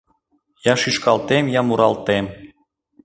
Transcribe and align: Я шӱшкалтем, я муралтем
Я 0.71 0.73
шӱшкалтем, 0.81 1.45
я 1.59 1.61
муралтем 1.67 2.25